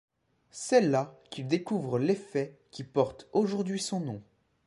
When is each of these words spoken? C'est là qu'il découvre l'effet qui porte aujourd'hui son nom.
C'est 0.49 0.81
là 0.81 1.15
qu'il 1.29 1.45
découvre 1.47 1.99
l'effet 1.99 2.57
qui 2.71 2.83
porte 2.83 3.27
aujourd'hui 3.33 3.79
son 3.79 3.99
nom. 3.99 4.23